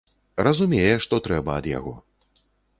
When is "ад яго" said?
1.61-1.93